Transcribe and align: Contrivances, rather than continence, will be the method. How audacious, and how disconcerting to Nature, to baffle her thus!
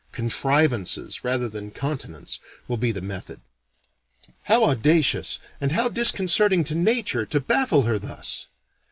Contrivances, 0.11 1.23
rather 1.23 1.47
than 1.47 1.69
continence, 1.69 2.39
will 2.67 2.75
be 2.75 2.91
the 2.91 3.01
method. 3.01 3.39
How 4.45 4.63
audacious, 4.63 5.37
and 5.61 5.73
how 5.73 5.89
disconcerting 5.89 6.63
to 6.63 6.73
Nature, 6.73 7.27
to 7.27 7.39
baffle 7.39 7.83
her 7.83 7.99
thus! 7.99 8.47